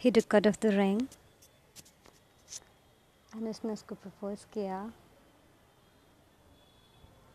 [0.00, 0.98] He took out of the ring.
[3.32, 4.78] And उसने उसको propose किया.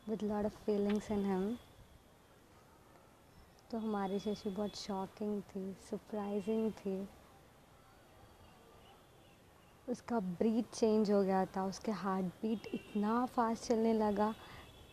[0.10, 1.44] With lot of feelings in him.
[3.72, 6.96] तो हमारी शशि बहुत शॉकिंग थी सरप्राइजिंग थी.
[9.90, 11.66] उसका ब्रीथ चेंज हो गया था.
[11.66, 14.34] उसके हार्ट बीट इतना फास्ट चलने लगा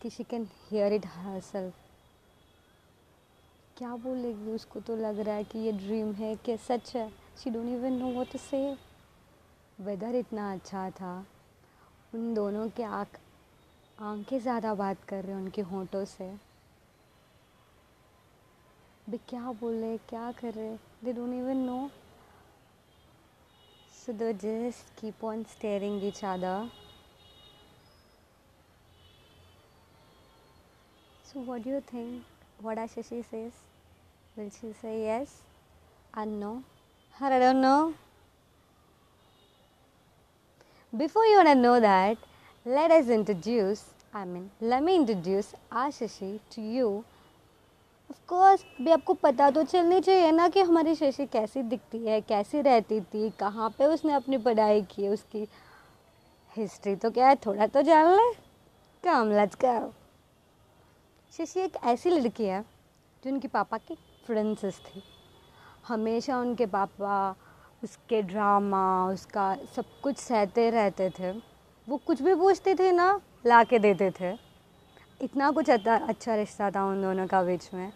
[0.03, 1.07] कि she can hear it
[1.41, 1.75] herself
[3.79, 4.51] क्या बोलेगी?
[4.53, 7.20] उसको तो लग रहा है कि ये ड्रीम है, कि सच है.
[7.43, 8.59] She don't even know what to say
[9.85, 11.15] weather इतना अच्छा था
[12.15, 13.19] उन दोनों के आँख
[14.09, 16.31] आँखें ज़्यादा बात कर रहे हैं उनके होंठों से
[19.11, 21.81] भी क्या बोल रहे क्या कर रहे they don't even know
[24.01, 26.69] So they just keep on staring each other.
[31.25, 32.25] So what do you think?
[32.61, 33.53] What Ashishi says?
[34.37, 35.43] Will she say yes
[36.17, 36.65] or no?
[37.23, 37.93] Or I don't know.
[40.93, 42.17] Before you wanna know that,
[42.65, 47.05] let us introduce, I mean, let me introduce Ashishi to you.
[48.11, 52.21] Of course भी आपको पता तो चलनी चाहिए ना कि हमारी शशि कैसी दिखती है
[52.21, 55.47] कैसी रहती थी कहाँ पे उसने अपनी पढ़ाई की उसकी
[56.57, 58.33] हिस्ट्री तो क्या है थोड़ा तो जान ले।
[59.05, 59.93] कम लेट्स गो
[61.37, 62.65] शशि एक ऐसी लड़की है
[63.25, 63.95] जो उनके पापा की
[64.27, 65.03] फ्रेंड्स थी।
[65.91, 67.35] हमेशा उनके पापा
[67.85, 71.31] उसके ड्रामा उसका सब कुछ सहते रहते थे।
[71.89, 74.33] वो कुछ भी पूछते थे ना ला के देते थे।
[75.21, 77.93] इतना कुछ अच्छा रिश्ता था उन दोनों का बीच में।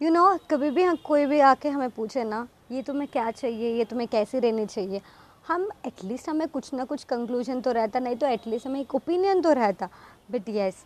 [0.00, 3.08] यू you नो know, कभी भी हम कोई भी आके हमें पूछे ना ये तुम्हें
[3.12, 3.76] क्या चाहिए?
[3.78, 5.00] ये तुम्हें कैसे रहनी चाहिए?
[5.48, 9.40] हम एटलीस्ट हमें कुछ ना कुछ कंक्लूजन तो रहता नहीं तो एटलीस्ट हमें एक ओपिनियन
[9.42, 9.88] तो रहता।
[10.30, 10.84] बट यस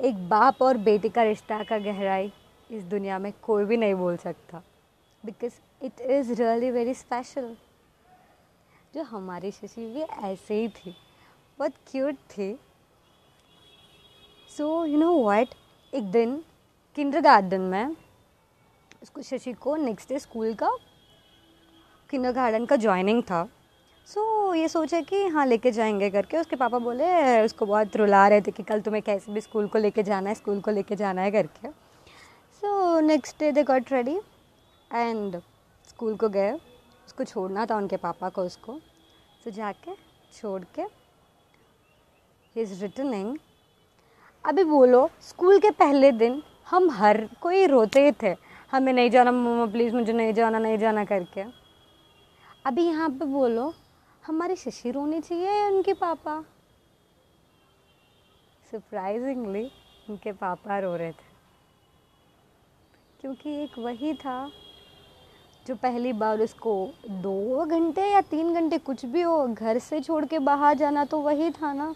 [0.00, 2.32] एक बाप और बेटी का रिश्ता का गहराई।
[2.70, 4.62] इस दुनिया में कोई भी नहीं बोल सकता।
[5.24, 5.52] Because
[5.84, 7.54] it is really very special
[8.94, 10.94] जो हमारी शशि भी ऐसे ही थी
[11.58, 12.52] बहुत क्यूट थी।
[14.50, 15.54] सो यू नो वट
[15.92, 16.42] एक दिन
[16.96, 17.96] किंडर गार्डन में
[19.02, 20.70] उसको शशि को नेक्स्ट डे स्कूल का
[22.10, 23.48] किंडर गार्डन का ज्वाइनिंग था।
[24.06, 28.26] सो so, ये सोचा कि हाँ लेके जाएँगे करके। उसके पापा बोले उसको बहुत रुला
[28.28, 30.96] रहे थे कि कल तुम्हें कैसे भी स्कूल को लेके जाना है स्कूल को लेके
[30.96, 31.68] जाना है करके।
[32.62, 34.16] So next day they got ready
[34.92, 35.36] and
[35.88, 36.52] school को गए।
[37.06, 39.94] उसको छोड़ना था उनके पापा को उसको। सो so, जाके
[40.32, 40.82] छोड़ के
[42.54, 43.38] ही इज़ रिटर्निंग
[44.44, 48.34] अभी बोलो स्कूल के पहले दिन हम हर कोई रोते थे।
[48.70, 51.44] हमें नहीं जाना मम्मा प्लीज़ मुझे नहीं जाना नहीं जाना करके।
[52.66, 53.74] अभी यहाँ पे बोलो
[54.26, 56.40] हमारी शशि रोनी चाहिए या उनके पापा?
[58.70, 59.70] सरप्राइजिंगली
[60.10, 61.29] उनके पापा रो रहे थे।
[63.20, 64.50] क्योंकि एक वही था
[65.66, 70.24] जो पहली बार उसको दो घंटे या तीन घंटे कुछ भी हो घर से छोड़
[70.24, 71.94] के बाहर जाना तो वही था ना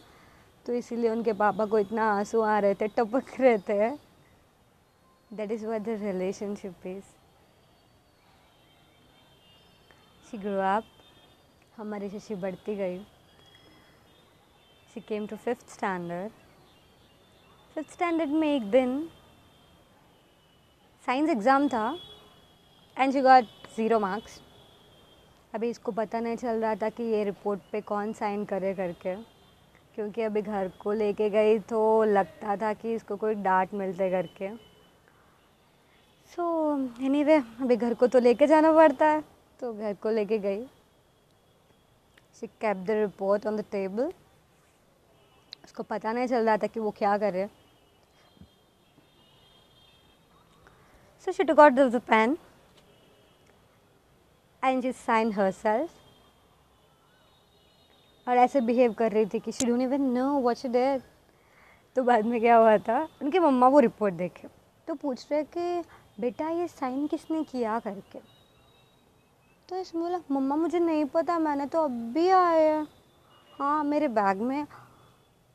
[0.66, 4.04] तो इसीलिए उनके पापा को इतना आँसू आ रहे थे, टपक रहे थे
[5.34, 7.02] That is the relationship is.
[10.26, 10.84] She grew up.
[11.76, 12.98] हमारी शशि बढ़ती गई
[14.94, 16.32] she came to fifth standard
[17.74, 19.10] fifth standard में एक दिन
[21.06, 21.86] साइंस एग्ज़ाम था
[22.96, 23.44] and she got
[23.76, 24.40] zero marks
[25.54, 29.14] अभी इसको पता नहीं चल रहा था कि ये रिपोर्ट पे कौन साइन करे करके,
[29.94, 34.48] क्योंकि अभी घर को लेके गई तो लगता था कि इसको कोई डांट मिलते करके।
[36.32, 39.22] सो एनी वे अभी घर को तो लेके जाना पड़ता है
[39.60, 40.64] तो घर को लेके गई।
[42.40, 44.12] She kept the report on the table
[45.64, 47.48] उसको पता नहीं चल रहा था कि वो क्या करे।
[51.24, 52.38] So she took out the pen
[54.64, 55.90] and she sign self
[58.28, 61.02] और ऐसे बिहेव कर रही थी कि she don't even know what she did
[61.96, 63.08] तो बाद में क्या हुआ था?
[63.22, 64.48] उनकी मम्मा वो रिपोर्ट देखे।
[64.88, 65.84] तो पूछ रहे कि,
[66.20, 68.18] बेटा, ये साइन किसने किया करके?
[69.68, 72.86] तो इसने बोला, मम्मा, मुझे नहीं पता, मैंने तो अब भी आया
[73.58, 74.66] हाँ। मेरे बैग में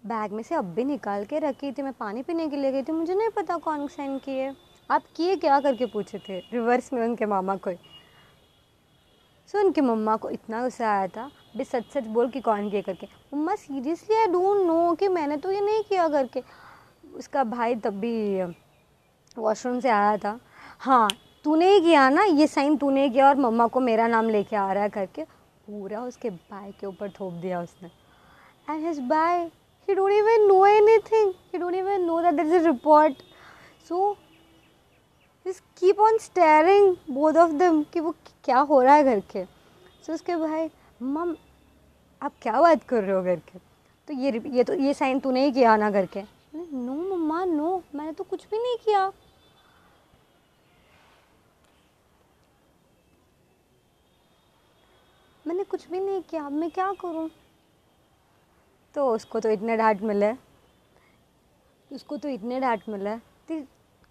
[0.06, 2.84] बैग में से अब भी निकाल के रखी थी। मैं पानी पीने के लिए गई
[2.84, 6.40] थी। मुझे नहीं पता कौन साइन किए। आप किए क्या करके पूछे थे?
[6.54, 7.72] रिवर्स में उनके मामा को
[9.50, 12.82] सो उनकी मम्मा को इतना गुस्सा आया था, भी सच सच बोल कि कौन किए
[12.82, 13.08] करके?
[13.34, 16.44] मम्मा सीरियसली आई डोंट नो कि मैंने तो ये नहीं किया करके।
[17.16, 18.44] उसका भाई तब भी
[19.38, 20.40] वॉशरूम से आया था।
[20.80, 21.08] हाँ
[21.46, 24.72] तूने ही किया ना, ये साइन तूने किया और मम्मा को मेरा नाम लेके आ
[24.74, 27.90] रहा है करके। पूरा उसके बाय के ऊपर थोप दिया उसने।
[28.70, 29.44] And his by
[29.88, 33.22] he don't even know anything he don't even know that this is a report
[33.90, 34.18] so
[35.50, 39.46] just keep on staring, both of them, कि वो क्या हो रहा है घर के।
[40.04, 40.70] So उसके भाई,
[41.02, 41.36] मम,
[42.22, 43.60] आप क्या बात कर रहे हो घर के?
[44.08, 46.22] तो ये ये तो ये साइन तूने ही किया ना घर के।
[46.56, 49.12] नो मम्मा, नो, मैंने तो कुछ भी नहीं किया।
[55.48, 57.30] मैंने कुछ भी नहीं किया, अब मैं क्या करूँ?
[58.94, 60.34] तो उसको तो इतने डांट मिले।
[61.96, 63.16] उसको तो इतने डांट मिले।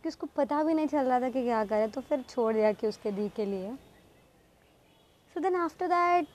[0.09, 2.73] कि उसको पता भी नहीं चल रहा था कि क्या करे तो फिर छोड़ दिया
[2.73, 3.73] कि उसके दी के लिए।
[5.35, 6.27] सो देन आफ्टर दैट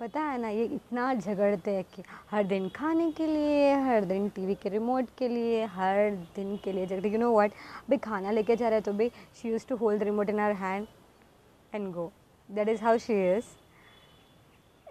[0.00, 4.28] पता है ना, ये इतना झगड़ते हैं कि हर दिन खाने के लिए, हर दिन
[4.34, 7.52] टीवी के रिमोट के लिए, हर दिन के लिए झगड़ते यू नो व्हाट
[7.90, 9.10] भाई खाना लेके जा रहे तो भाई
[9.42, 10.86] she use to hold remote in our hand
[11.74, 12.10] and go
[12.48, 13.54] that is how she is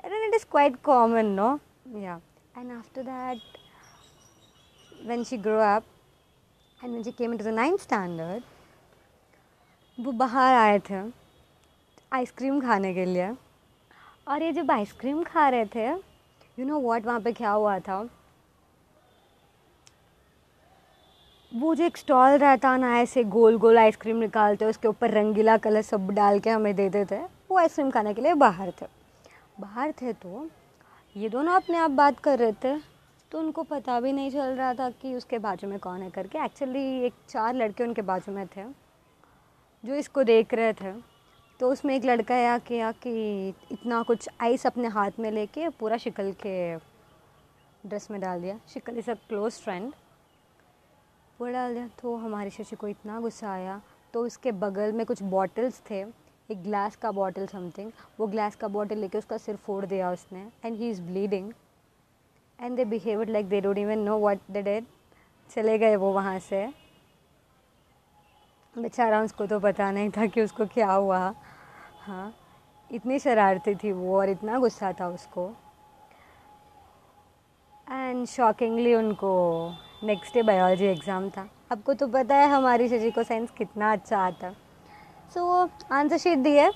[0.07, 1.59] and it is quite common, no?
[2.01, 2.19] Yeah.
[2.55, 3.37] And after that,
[5.05, 5.83] when she grew up
[6.81, 8.41] when she came into the ninth standard,
[9.97, 11.01] वो बाहर आए थे
[12.13, 13.29] ice cream खाने के लिए।
[14.27, 17.99] और ये जब आइसक्रीम खा रहे थे यू नो वॉट वहाँ पे क्या हुआ था?
[21.51, 25.81] वो जो एक स्टॉल रहता ना, ऐसे गोल गोल आइसक्रीम निकालते, उसके ऊपर रंगीला कलर
[25.81, 28.85] सब डाल के हमें देते थे वो आइसक्रीम खाने के लिए बाहर थे।
[29.59, 30.47] बाहर थे तो
[31.15, 32.75] ये दोनों अपने आप बात कर रहे थे।
[33.31, 36.43] तो उनको पता भी नहीं चल रहा था कि उसके बाजू में कौन है करके।
[36.45, 38.63] एक्चुअली एक चार लड़के उनके बाजू में थे,
[39.83, 40.91] जो इसको देख रहे थे।
[41.59, 45.97] तो उसमें एक लड़का या किया कि इतना कुछ आइस अपने हाथ में लेके पूरा
[45.97, 46.75] शिकल के
[47.85, 49.91] ड्रेस में डाल दिया। Shikal is a close friend
[51.39, 53.81] वो डाल दिया तो हमारी शशि को इतना गुस्सा आया।
[54.13, 56.01] तो उसके बगल में कुछ बॉटल्स थे,
[56.49, 60.47] एक ग्लास का बॉटल समथिंग वो ग्लास का बॉटल लेके उसका सिर फोड़ दिया उसने
[60.65, 61.51] and he is bleeding
[62.59, 64.85] and they behave like they don't even know what they did
[65.49, 66.65] चले गए वो वहाँ से।
[68.75, 71.19] बेचारा उसको तो पता नहीं था कि उसको क्या हुआ।
[72.01, 72.33] हाँ
[72.89, 75.49] इतनी शरारती थी वो और इतना गुस्सा था उसको।
[77.87, 79.33] एंड शॉकिंगली उनको
[80.03, 84.17] नेक्स्ट डे बायोलॉजी एग्ज़ाम था। आपको तो पता है हमारी शशि को साइंस कितना अच्छा
[84.17, 84.51] आता।
[85.33, 86.71] सो so, आंसर शीट दी है।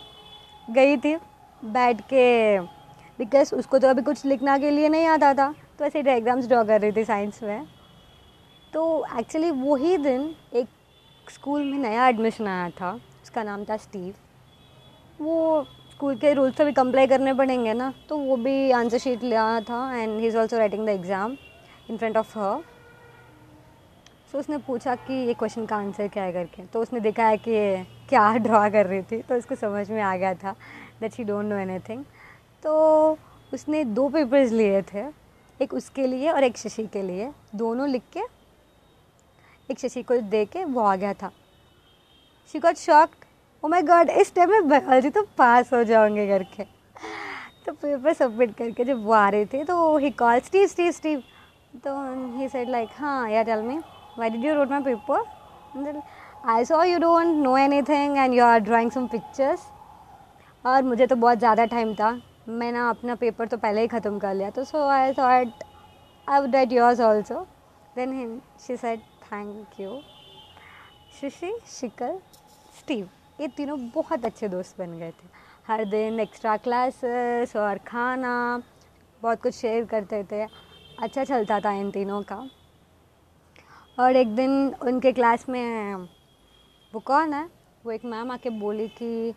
[0.68, 1.16] गई थी।
[1.63, 2.60] बैठ के
[3.19, 6.63] बिकॉज़ उसको तो अभी कुछ लिखना के लिए नहीं आता था। तो ऐसे डायग्राम्स ड्रॉ
[6.63, 7.68] कर रही थी साइंस में।
[8.74, 8.81] तो
[9.19, 10.68] एक्चुअली वही दिन एक
[11.28, 12.92] स्कूल में नया एडमिशन आया था,
[13.24, 14.13] उसका नाम था स्टीव
[15.19, 19.24] वो स्कूल के रूल्स से भी कंप्लाई करने पड़ेंगे ना तो वो भी आंसर शीट
[19.24, 21.36] ले आया था and he is also writing the exam
[21.89, 22.62] in front of her
[24.31, 26.63] so उसने पूछा कि ये क्वेश्चन का आंसर क्या है करके?
[26.63, 30.16] तो उसने देखा है कि क्या ड्रॉ कर रही थी तो उसको समझ में आ
[30.16, 30.56] गया था
[31.01, 32.04] that she don't know anything
[32.63, 33.18] तो
[33.54, 35.21] उसने दो पेपर्स लिए थे
[35.62, 38.19] एक उसके लिए और एक शशि के लिए। दोनों लिख के
[39.69, 41.31] एक शशि को दे के वो आ गया था।
[42.54, 43.25] She got shocked
[43.63, 46.63] oh my god इस टाइम में बायोलॉजी तो पास हो जाओगे करके
[47.66, 51.24] तो पेपर सबमिट करके जब वो आ रहे थे तो he call Steve Steve Steve
[51.84, 51.92] तो
[52.38, 53.80] ही सेड लाइक हाँ यार tell me
[54.22, 55.18] did you wrote my paper?
[55.74, 56.02] And then,
[56.44, 59.62] I saw you don't know anything and you are drawing some pictures.
[60.66, 62.10] और मुझे तो बहुत ज़्यादा टाइम था।
[62.50, 65.64] मैं ना अपना पेपर तो पहले ही ख़त्म कर लिया तो so I thought
[66.28, 67.40] I would yours also
[67.96, 70.00] then him she said thank you
[71.22, 72.20] Shashi Shikal
[72.80, 73.10] Steve
[73.42, 75.27] ये तीनों बहुत अच्छे दोस्त बन गए थे।
[75.68, 78.62] हर दिन एक्स्ट्रा क्लासेस और खाना,
[79.22, 80.44] बहुत कुछ शेयर करते थे।
[81.00, 82.36] अच्छा चलता था इन तीनों का।
[84.00, 85.96] और एक दिन उनके क्लास में,
[86.94, 87.50] वो कौन है?
[87.86, 89.34] वो एक मैम आके बोली कि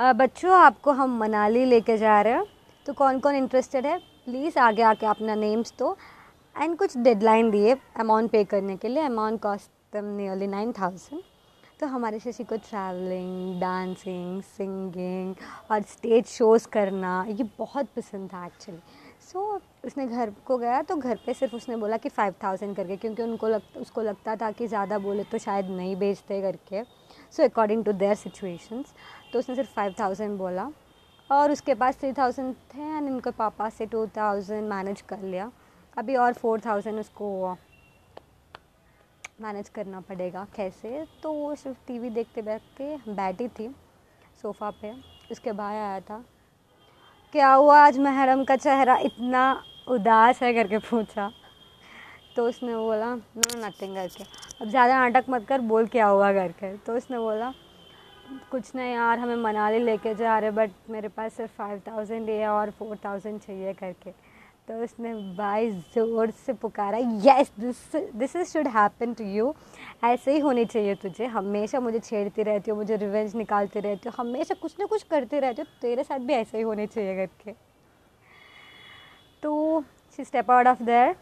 [0.00, 2.44] बच्चों आपको हम मनाली लेके जा रहे हैं।
[2.86, 3.96] तो कौन कौन इंटरेस्टेड है?
[4.26, 5.96] प्लीज़ आगे आके अपना नेम्स दो।
[6.56, 11.22] एंड कुछ डेडलाइन दिए अमाउंट पे करने के लिए। Amount cost nearly nine thousand
[11.80, 15.34] तो हमारे शशि को ट्रैवलिंग डांसिंग सिंगिंग
[15.70, 18.80] और स्टेज शोज़ करना ये बहुत पसंद था एक्चुअली
[19.22, 22.74] सो so, उसने घर को गया तो घर पे सिर्फ़ उसने बोला कि फ़ाइव थाउज़ेंड
[22.76, 26.82] करके क्योंकि उनको लग उसको लगता था कि ज़्यादा बोले तो शायद नहीं बेचते करके।
[27.32, 28.94] So according to their situations
[29.32, 30.70] तो उसने सिर्फ़ फाइव थाउज़ेंड बोला
[31.30, 35.50] और उसके पास थ्री थाउज़ेंड थे एंड उनके पापा से टू थाउज़ेंड मैनेज कर लिया।
[35.96, 37.56] अभी और फोर थाउज़ेंड उसको
[39.40, 41.06] मैनेज करना पड़ेगा। कैसे?
[41.22, 43.68] तो वो सिर्फ़ टीवी देखते बैठते बैठी थी
[44.42, 44.92] सोफ़ा पे।
[45.32, 46.24] उसके भाई आया था,
[47.34, 47.78] क्या हुआ?
[47.78, 50.52] आज महरम का चेहरा इतना उदास है?
[50.54, 51.30] करके पूछा।
[52.36, 54.24] तो उसने बोला नो नथिंग करके।
[54.60, 57.52] अब ज़्यादा नाटक मत कर, बोल क्या हुआ के। तो उसने बोला,
[58.50, 62.48] कुछ नहीं यार, हमें मनाली लेके जा रहे बट मेरे पास सिर्फ़ फाइव थाउज़ेंड है
[62.48, 64.10] और फोर थाउज़ेंड चाहिए करके
[64.68, 67.76] तो उसने भाई ज़ोर से पुकारा yes this
[68.14, 69.52] this is should happen to you
[70.04, 74.14] ऐसे ही होनी चाहिए तुझे। हमेशा मुझे छेड़ती रहती हो, मुझे रिवेंज निकालती रहती हो,
[74.18, 77.52] हमेशा कुछ ना कुछ करती रहती हो, तेरे साथ भी ऐसे ही होने चाहिए करके
[79.42, 79.82] तो
[80.18, 81.14] she step out of there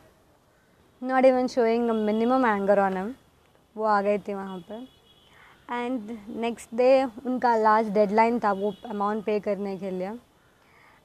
[1.02, 3.14] not even showing minimum anger on him
[3.78, 4.86] वो आ गए थे वहाँ पर।
[5.70, 10.12] एंड नेक्स्ट डे उनका लास्ट डेडलाइन था वो अमाउंट पे करने के लिए।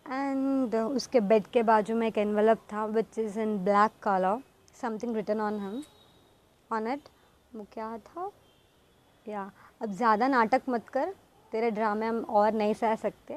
[0.05, 4.41] एंड उसके बेड के बाजू में एक एनवलप था which is in black colour
[4.81, 5.83] something return on hmm
[6.69, 7.09] on it
[7.51, 8.31] वो क्या था?
[9.25, 9.51] या
[9.81, 11.13] अब ज़्यादा नाटक मत कर,
[11.51, 13.33] तेरे ड्रामे हम और नहीं सह सकते।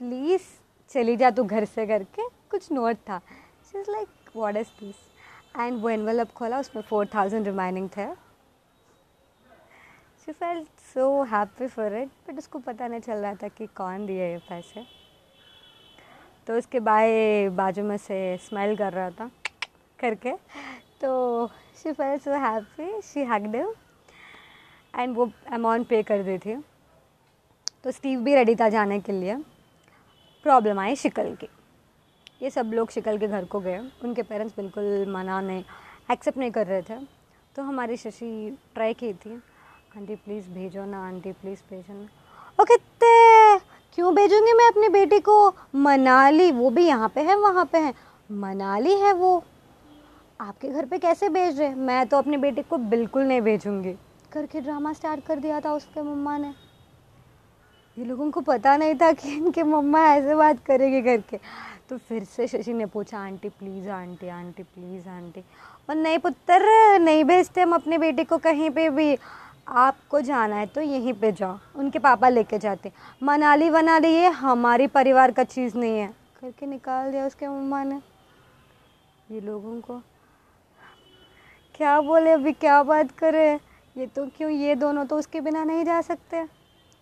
[0.00, 0.42] प्लीज़
[0.90, 3.20] चली जा तू घर से करके, कुछ नोट था।
[3.76, 4.96] Is like what is this
[5.58, 8.06] and वो एनवलप खोला, उसमें फोर थाउज़ेंड रिमाइनिंग थे।
[10.30, 14.04] She felt so happy for it but उसको पता नहीं चल रहा था कि कौन
[14.06, 14.84] दिए ये पैसे।
[16.46, 19.30] तो उसके बाय बाजू में से स्मेल कर रहा था
[19.98, 20.32] करके।
[21.00, 21.46] तो
[21.82, 26.56] she fell so happy she hugged and वो अमाउंट पे कर दी थी।
[27.84, 29.36] तो स्टीव भी रेडी था जाने के लिए।
[30.44, 31.48] प्रॉब्लम आई शिकल की।
[32.42, 35.64] ये सब लोग शिकल के घर को गए। उनके पेरेंट्स बिल्कुल मना नहीं
[36.10, 37.04] एक्सेप्ट नहीं कर रहे थे।
[37.56, 39.40] तो हमारी शशि ट्राई की थी।
[39.96, 42.08] आंटी प्लीज़ भेजो ना, आंटी प्लीज़ भेजो ना।
[42.62, 43.58] ओके ते
[43.94, 45.54] क्यों भेजूँगी मैं अपनी बेटी को?
[45.74, 47.94] मनाली, वो भी यहाँ पे है, वहाँ पे है।
[48.32, 49.44] मनाली है वो।
[50.40, 51.74] आपके घर पे कैसे भेज रहे?
[51.74, 53.92] मैं तो अपनी बेटी को बिल्कुल नहीं भेजूँगी।
[54.32, 56.54] करके ड्रामा स्टार्ट कर दिया था उसके मम्मा ने।
[57.98, 61.40] ये लोगों को पता नहीं था कि इनके मम्मा ऐसे बात करेगी करके।
[61.88, 65.40] तो फिर से शशि ने पूछा, aunty please aunty aunty please aunty.
[65.88, 69.18] और नहीं पुत्र नहीं भेजते हम अपनी बेटी को कहीं पे भी।
[69.70, 74.86] आपको जाना है तो यहीं पे जाओ। उनके पापा लेके जाते मनाली वनाली ये हमारी
[74.86, 76.08] परिवार का चीज़ नहीं है।
[76.40, 78.00] करके निकाल दिया उसके मम्मा ने।
[79.30, 80.00] ये लोगों को।
[81.74, 83.52] क्या बोले अभी, क्या बात करे?
[83.96, 86.44] ये तो क्यों, ये दोनों तो उसके बिना नहीं जा सकते।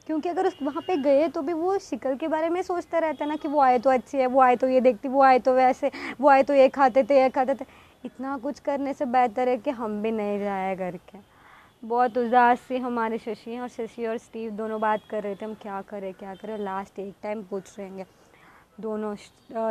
[0.07, 3.25] क्योंकि अगर उस, वहाँ पे गए तो भी वो शिकल के बारे में सोचता रहता
[3.25, 5.39] है ना कि वो आए तो अच्छी है, वो आए तो ये देखती, वो आए
[5.39, 7.65] तो वैसे, वो आए तो ये खाते थे, ये खाते थे।
[8.05, 11.38] इतना कुछ करने से बेहतर है कि हम भी नहीं जाए करके
[11.83, 15.55] बहुत उदास से हमारे शशि और शशि और स्टीव दोनों बात कर रहे थे, हम
[15.55, 16.57] क्या करें क्या करें?
[16.59, 18.05] लास्ट एक टाइम पूछ रहेंगे
[18.81, 19.15] दोनों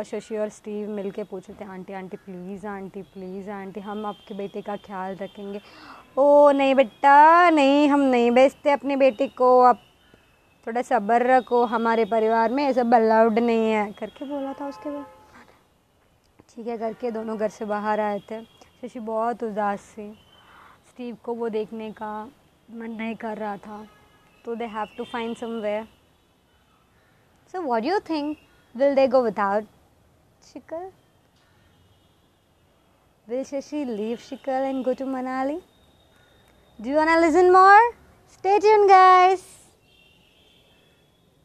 [0.02, 4.06] शशि और स्टीव मिल के पूछ रहे थे, aunty aunty please aunty please aunty, हम
[4.06, 5.60] आपके बेटे का ख्याल रखेंगे।
[6.18, 9.82] ओ, नहीं बेटा, नहीं, हम नहीं बेचते अपने बेटे को। आप
[10.66, 15.06] थोड़ा सब्र रखो, हमारे परिवार में ऐसा अलाउड नहीं है। करके बोला था उसके बाद।
[16.54, 18.42] ठीक है, करके दोनों घर से बाहर आए थे।
[18.80, 20.10] शशि बहुत उदास थी।
[20.98, 22.08] स्टीव को वो देखने का
[22.70, 23.76] मन नहीं कर रहा था
[24.44, 25.84] तो they have to find somewhere
[27.54, 28.38] so what you think
[28.74, 29.66] will they go without
[30.42, 30.90] Shikal
[33.28, 35.58] will Shashi leave Shikal and go to Manali
[36.78, 37.90] do you listen more
[38.32, 39.46] stay guys